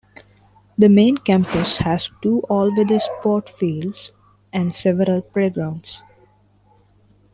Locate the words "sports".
2.99-3.51